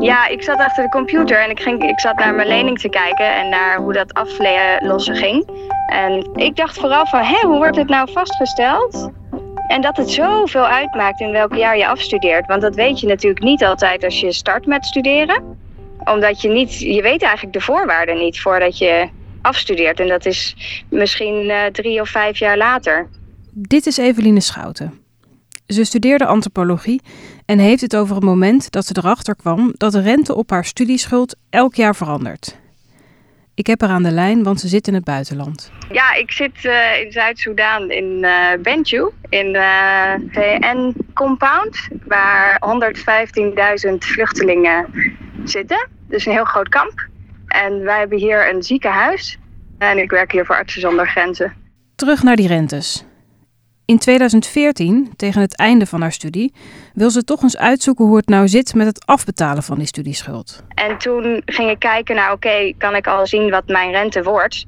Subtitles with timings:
[0.00, 2.88] Ja, ik zat achter de computer en ik, ging, ik zat naar mijn lening te
[2.88, 5.48] kijken en naar hoe dat aflossen ging.
[5.86, 9.10] En ik dacht vooral van, hé, hoe wordt het nou vastgesteld?
[9.66, 12.46] En dat het zoveel uitmaakt in welk jaar je afstudeert.
[12.46, 15.58] Want dat weet je natuurlijk niet altijd als je start met studeren.
[16.04, 19.08] Omdat je niet, je weet eigenlijk de voorwaarden niet voordat je
[19.42, 20.00] afstudeert.
[20.00, 20.56] En dat is
[20.90, 23.08] misschien uh, drie of vijf jaar later.
[23.52, 25.05] Dit is Eveline Schouten.
[25.66, 27.00] Ze studeerde antropologie
[27.46, 30.64] en heeft het over het moment dat ze erachter kwam dat de rente op haar
[30.64, 32.56] studieschuld elk jaar verandert.
[33.54, 35.70] Ik heb haar aan de lijn, want ze zit in het buitenland.
[35.92, 42.62] Ja, ik zit uh, in Zuid-Soedan in uh, Bentiu, in de uh, VN-compound, waar
[43.88, 44.86] 115.000 vluchtelingen
[45.44, 45.88] zitten.
[46.08, 47.08] Dus een heel groot kamp.
[47.46, 49.38] En wij hebben hier een ziekenhuis.
[49.78, 51.52] En ik werk hier voor Artsen zonder Grenzen.
[51.94, 53.04] Terug naar die rentes.
[53.86, 56.52] In 2014, tegen het einde van haar studie,
[56.94, 60.62] wil ze toch eens uitzoeken hoe het nou zit met het afbetalen van die studieschuld.
[60.74, 64.64] En toen ging ik kijken naar, oké, kan ik al zien wat mijn rente wordt?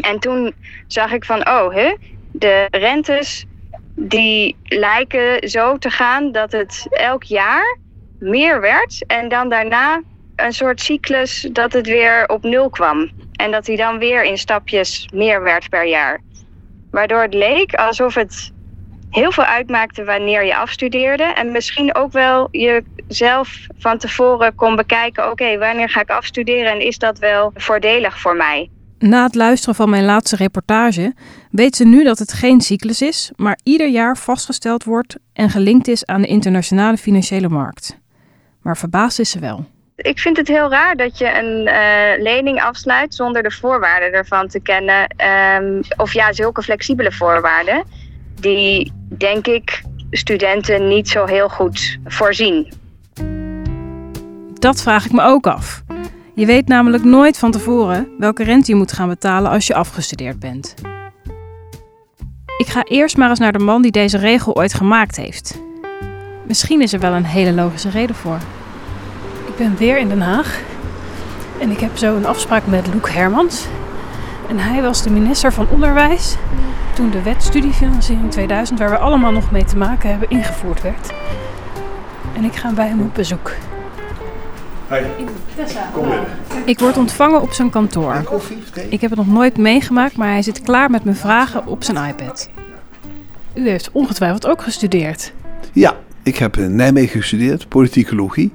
[0.00, 0.54] En toen
[0.86, 1.96] zag ik van, oh, hè,
[2.32, 3.44] de rentes
[3.94, 7.78] die lijken zo te gaan dat het elk jaar
[8.18, 10.02] meer werd en dan daarna
[10.36, 13.10] een soort cyclus dat het weer op nul kwam.
[13.32, 16.20] En dat hij dan weer in stapjes meer werd per jaar.
[16.94, 18.52] Waardoor het leek alsof het
[19.10, 21.22] heel veel uitmaakte wanneer je afstudeerde.
[21.22, 26.80] En misschien ook wel jezelf van tevoren kon bekijken: oké, wanneer ga ik afstuderen en
[26.80, 28.70] is dat wel voordelig voor mij?
[28.98, 31.14] Na het luisteren van mijn laatste reportage
[31.50, 35.88] weet ze nu dat het geen cyclus is, maar ieder jaar vastgesteld wordt en gelinkt
[35.88, 37.98] is aan de internationale financiële markt.
[38.62, 39.64] Maar verbaasd is ze wel.
[39.96, 44.48] Ik vind het heel raar dat je een uh, lening afsluit zonder de voorwaarden ervan
[44.48, 45.14] te kennen.
[45.62, 47.84] Um, of ja, zulke flexibele voorwaarden.
[48.40, 52.72] Die, denk ik, studenten niet zo heel goed voorzien.
[54.54, 55.82] Dat vraag ik me ook af.
[56.34, 60.40] Je weet namelijk nooit van tevoren welke rente je moet gaan betalen als je afgestudeerd
[60.40, 60.74] bent.
[62.56, 65.62] Ik ga eerst maar eens naar de man die deze regel ooit gemaakt heeft.
[66.46, 68.38] Misschien is er wel een hele logische reden voor.
[69.54, 70.60] Ik ben weer in Den Haag.
[71.58, 73.66] En ik heb zo een afspraak met Loek Hermans.
[74.48, 76.36] En hij was de minister van Onderwijs
[76.94, 81.12] toen de wet studiefinanciering 2000, waar we allemaal nog mee te maken hebben, ingevoerd werd.
[82.36, 83.50] En ik ga bij hem op bezoek.
[84.86, 85.10] Hey.
[85.92, 86.26] Kom binnen.
[86.64, 88.40] Ik word ontvangen op zijn kantoor.
[88.88, 92.08] Ik heb het nog nooit meegemaakt, maar hij zit klaar met mijn vragen op zijn
[92.08, 92.50] iPad.
[93.54, 95.32] U heeft ongetwijfeld ook gestudeerd.
[95.72, 98.52] Ja, ik heb in Nijmegen gestudeerd, politicologie.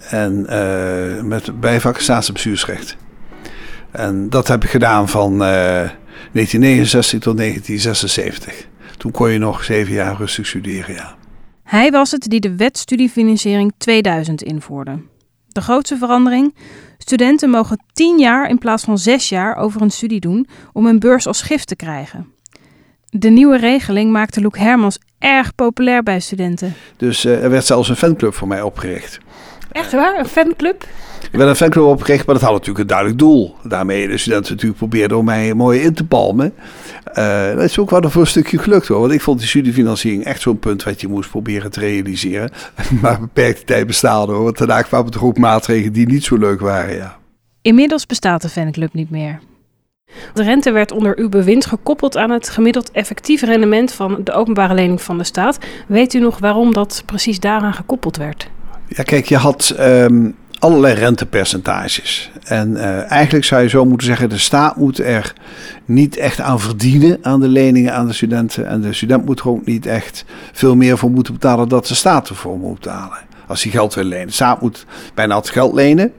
[0.00, 2.32] En uh, met bijvak staats-
[3.90, 8.66] en dat heb ik gedaan van uh, 1969 tot 1976.
[8.96, 11.16] Toen kon je nog zeven jaar rustig studeren, ja.
[11.62, 15.02] Hij was het die de wet studiefinanciering 2000 invoerde.
[15.48, 16.54] De grootste verandering?
[16.98, 20.98] Studenten mogen 10 jaar in plaats van 6 jaar over een studie doen om een
[20.98, 22.32] beurs als gift te krijgen.
[23.10, 26.74] De nieuwe regeling maakte Loek Hermans erg populair bij studenten.
[26.96, 29.18] Dus uh, er werd zelfs een fanclub voor mij opgericht.
[29.72, 30.18] Echt waar?
[30.18, 30.82] Een fanclub?
[31.32, 33.56] Er werd een fanclub opgericht, maar dat had natuurlijk een duidelijk doel.
[33.62, 36.54] Daarmee de studenten natuurlijk probeerden om mij mooi in te palmen.
[37.14, 39.00] Uh, dat is ook wel voor een stukje gelukt hoor.
[39.00, 42.50] Want ik vond die studiefinanciering echt zo'n punt wat je moest proberen te realiseren.
[43.02, 44.44] maar beperkte tijd bestaande hoor.
[44.44, 46.96] Want daarna kwamen er ook maatregelen die niet zo leuk waren.
[46.96, 47.16] Ja.
[47.62, 49.40] Inmiddels bestaat de fanclub niet meer.
[50.34, 54.74] De rente werd onder uw bewind gekoppeld aan het gemiddeld effectief rendement van de openbare
[54.74, 55.58] lening van de staat.
[55.86, 58.50] Weet u nog waarom dat precies daaraan gekoppeld werd?
[58.88, 62.30] Ja, kijk, je had um, allerlei rentepercentages.
[62.44, 65.32] En uh, eigenlijk zou je zo moeten zeggen: de staat moet er
[65.84, 68.66] niet echt aan verdienen aan de leningen aan de studenten.
[68.66, 71.94] En de student moet er ook niet echt veel meer voor moeten betalen dat de
[71.94, 73.18] staat ervoor moet betalen.
[73.46, 74.26] Als hij geld wil lenen.
[74.26, 76.12] De staat moet bijna altijd geld lenen.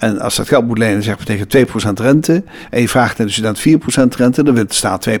[0.00, 2.42] En als dat geld moet lenen, zeg maar tegen 2% rente.
[2.70, 5.12] En je vraagt aan de student 4% rente, dan wint de staat 2%.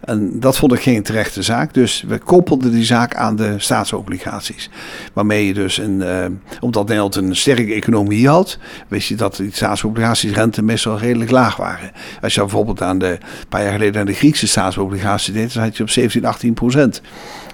[0.00, 1.74] En dat vond ik geen terechte zaak.
[1.74, 4.70] Dus we koppelden die zaak aan de staatsobligaties.
[5.12, 6.24] Waarmee je dus, een, uh,
[6.60, 8.58] omdat Nederland een sterke economie had,
[8.88, 11.90] wist je dat die staatsobligaties rente meestal redelijk laag waren.
[12.22, 15.62] Als je bijvoorbeeld aan de, een paar jaar geleden aan de Griekse staatsobligaties deed, dan
[15.62, 17.02] had je op 17, 18 procent.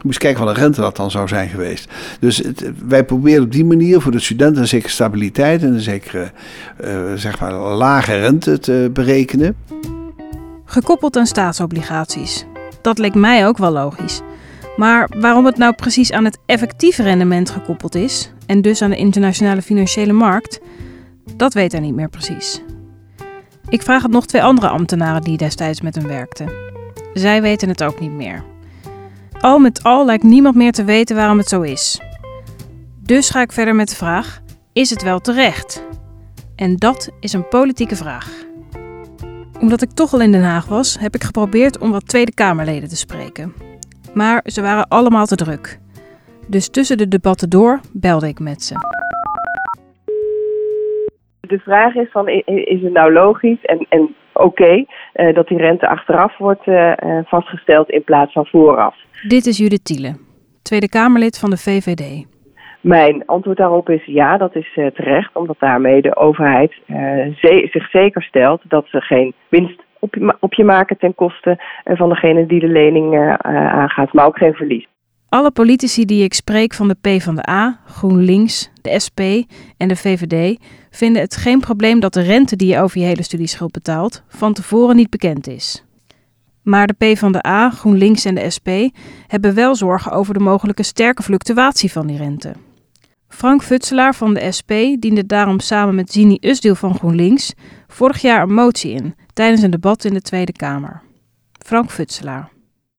[0.03, 1.89] Moest kijken wat de rente dat dan zou zijn geweest.
[2.21, 2.43] Dus
[2.87, 7.13] wij proberen op die manier voor de studenten een zekere stabiliteit en een zekere uh,
[7.15, 9.57] zeg maar, lage rente te berekenen.
[10.65, 12.45] Gekoppeld aan staatsobligaties.
[12.83, 14.21] Dat leek mij ook wel logisch.
[14.77, 18.97] Maar waarom het nou precies aan het effectieve rendement gekoppeld is, en dus aan de
[18.97, 20.61] internationale financiële markt,
[21.37, 22.63] dat weet hij niet meer precies.
[23.69, 26.51] Ik vraag het nog twee andere ambtenaren die destijds met hem werkten.
[27.13, 28.45] Zij weten het ook niet meer.
[29.41, 32.01] Al met al lijkt niemand meer te weten waarom het zo is.
[33.01, 34.41] Dus ga ik verder met de vraag:
[34.73, 35.85] is het wel terecht?
[36.57, 38.45] En dat is een politieke vraag.
[39.61, 42.89] Omdat ik toch al in Den Haag was, heb ik geprobeerd om wat Tweede Kamerleden
[42.89, 43.53] te spreken.
[44.15, 45.79] Maar ze waren allemaal te druk.
[46.49, 48.75] Dus tussen de debatten door belde ik met ze.
[51.41, 54.85] De vraag is van, is het nou logisch en, en oké
[55.15, 56.93] uh, dat die rente achteraf wordt uh,
[57.25, 58.97] vastgesteld in plaats van vooraf?
[59.29, 60.17] Dit is Judith Tiele,
[60.63, 62.34] Tweede Kamerlid van de VVD.
[62.85, 66.73] Mijn antwoord daarop is ja, dat is uh, terecht, omdat daarmee de overheid
[67.37, 71.63] ze zich zeker stelt dat ze geen winst op je, op je maken ten koste
[71.85, 74.87] van degene die de lening aangaat, maar ook geen verlies.
[75.29, 79.21] Alle politici die ik spreek van de PvdA, GroenLinks, de SP
[79.79, 80.61] en de VVD
[80.91, 84.53] vinden het geen probleem dat de rente die je over je hele studieschuld betaalt van
[84.53, 85.87] tevoren niet bekend is.
[86.63, 88.69] Maar de PvdA, GroenLinks en de SP
[89.27, 92.53] hebben wel zorgen over de mogelijke sterke fluctuatie van die rente.
[93.41, 94.73] Frank Futselaar van de SP
[95.05, 97.55] diende daarom samen met Zini Usdeel van GroenLinks
[97.87, 101.03] vorig jaar een motie in tijdens een debat in de Tweede Kamer.
[101.67, 102.49] Frank Futselaar.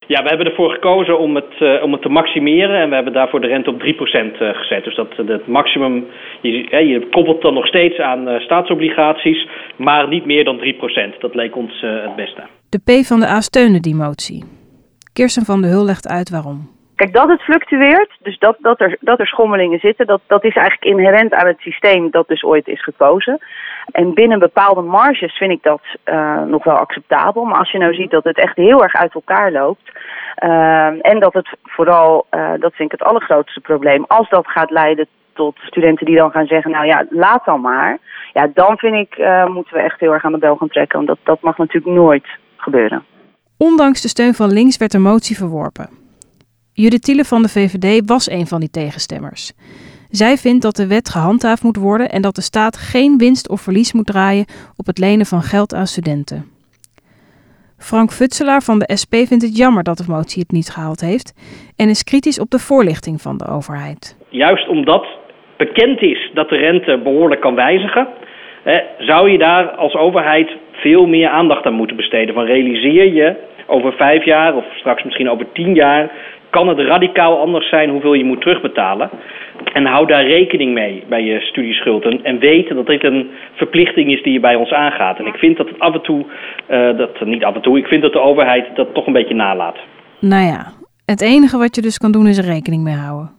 [0.07, 3.13] Ja, we hebben ervoor gekozen om het, uh, om het te maximeren en we hebben
[3.13, 4.83] daarvoor de rente op 3% uh, eh, gezet.
[4.83, 6.05] Dus dat het maximum,
[6.41, 6.51] je,
[6.87, 10.59] je, koppelt dan nog steeds aan uh, staatsobligaties, maar niet meer dan
[11.15, 11.17] 3%.
[11.19, 12.43] Dat leek ons het beste.
[12.69, 14.43] De P van de A steunde die motie.
[15.13, 16.74] Kirsten van de Hul legt uit waarom.
[16.95, 20.55] Kijk, dat het fluctueert, dus dat, dat, er, dat er schommelingen zitten, dat, dat is
[20.55, 23.39] eigenlijk inherent aan het systeem dat dus ooit is gekozen.
[23.91, 27.43] En binnen bepaalde marges vind ik dat uh, nog wel acceptabel.
[27.43, 29.91] Maar als je nou ziet dat het echt heel erg uit elkaar loopt.
[30.43, 34.71] Uh, en dat het vooral, uh, dat vind ik het allergrootste probleem, als dat gaat
[34.71, 37.97] leiden tot studenten die dan gaan zeggen, nou ja, laat dan maar.
[38.33, 39.17] Ja, dan vind ik,
[39.47, 40.97] moeten we echt heel erg aan de bel gaan trekken.
[40.97, 42.27] Want dat, dat mag natuurlijk nooit
[42.57, 43.03] gebeuren.
[43.57, 46.04] Ondanks de steun van links werd de motie verworpen.
[46.77, 49.53] Judith Thiele van de VVD was een van die tegenstemmers.
[50.09, 53.61] Zij vindt dat de wet gehandhaafd moet worden en dat de staat geen winst of
[53.61, 54.45] verlies moet draaien
[54.77, 56.45] op het lenen van geld aan studenten.
[57.77, 61.33] Frank Futselaar van de SP vindt het jammer dat de motie het niet gehaald heeft
[61.77, 64.17] en is kritisch op de voorlichting van de overheid.
[64.29, 65.05] Juist omdat
[65.57, 68.07] bekend is dat de rente behoorlijk kan wijzigen,
[68.97, 72.33] zou je daar als overheid veel meer aandacht aan moeten besteden.
[72.33, 76.11] Van realiseer je over vijf jaar of straks misschien over tien jaar
[76.49, 79.09] kan het radicaal anders zijn hoeveel je moet terugbetalen.
[79.73, 82.03] En hou daar rekening mee bij je studieschuld.
[82.03, 85.19] En, en weet dat dit een verplichting is die je bij ons aangaat.
[85.19, 86.25] En ik vind dat het af en toe,
[86.69, 89.33] uh, dat, niet af en toe, ik vind dat de overheid dat toch een beetje
[89.33, 89.77] nalaat.
[90.19, 90.71] Nou ja,
[91.05, 93.31] het enige wat je dus kan doen is er rekening mee houden.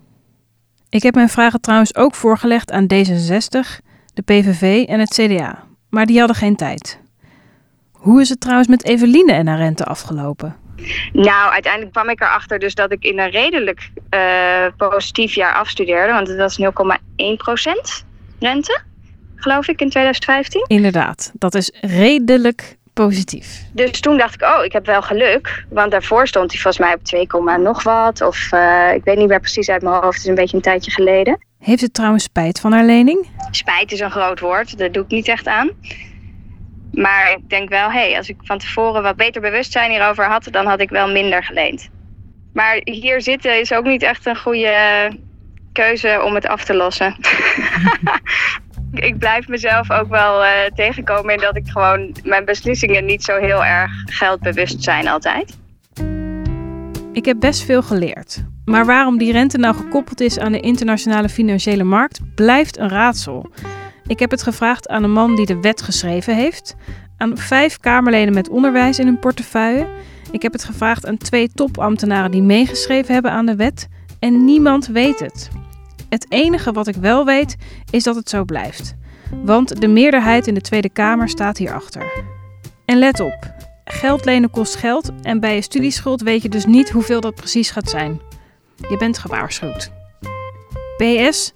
[0.90, 3.58] Ik heb mijn vragen trouwens ook voorgelegd aan D66,
[4.14, 5.58] de PVV en het CDA.
[5.90, 7.05] Maar die hadden geen tijd.
[7.96, 10.56] Hoe is het trouwens met Eveline en haar rente afgelopen?
[11.12, 16.12] Nou, uiteindelijk kwam ik erachter dus dat ik in een redelijk uh, positief jaar afstudeerde.
[16.12, 18.06] Want het was 0,1%
[18.38, 18.80] rente,
[19.36, 20.64] geloof ik, in 2015.
[20.66, 23.62] Inderdaad, dat is redelijk positief.
[23.72, 25.64] Dus toen dacht ik, oh, ik heb wel geluk.
[25.70, 27.26] Want daarvoor stond hij volgens mij op 2,
[27.58, 28.20] nog wat.
[28.20, 30.14] Of uh, ik weet niet meer precies uit mijn hoofd.
[30.14, 31.38] Het is een beetje een tijdje geleden.
[31.58, 33.28] Heeft het trouwens spijt van haar lening?
[33.50, 34.78] Spijt is een groot woord.
[34.78, 35.70] Daar doe ik niet echt aan.
[36.92, 40.48] Maar ik denk wel, hé, hey, als ik van tevoren wat beter bewustzijn hierover had,
[40.50, 41.88] dan had ik wel minder geleend.
[42.52, 45.10] Maar hier zitten is ook niet echt een goede
[45.72, 47.16] keuze om het af te lossen.
[49.08, 53.38] ik blijf mezelf ook wel uh, tegenkomen in dat ik gewoon mijn beslissingen niet zo
[53.38, 55.58] heel erg geldbewust zijn altijd.
[57.12, 58.44] Ik heb best veel geleerd.
[58.64, 63.50] Maar waarom die rente nou gekoppeld is aan de internationale financiële markt, blijft een raadsel.
[64.06, 66.76] Ik heb het gevraagd aan een man die de wet geschreven heeft,
[67.16, 69.86] aan vijf Kamerleden met onderwijs in hun portefeuille.
[70.30, 74.86] Ik heb het gevraagd aan twee topambtenaren die meegeschreven hebben aan de wet en niemand
[74.86, 75.50] weet het.
[76.08, 77.56] Het enige wat ik wel weet
[77.90, 78.94] is dat het zo blijft.
[79.42, 82.24] Want de meerderheid in de Tweede Kamer staat hierachter.
[82.84, 86.90] En let op, geld lenen kost geld en bij je studieschuld weet je dus niet
[86.90, 88.20] hoeveel dat precies gaat zijn.
[88.88, 89.92] Je bent gewaarschuwd.
[90.96, 91.52] PS,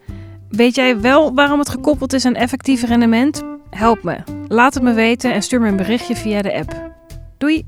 [0.50, 3.42] Weet jij wel waarom het gekoppeld is aan effectief rendement?
[3.70, 4.16] Help me.
[4.48, 6.92] Laat het me weten en stuur me een berichtje via de app.
[7.38, 7.66] Doei!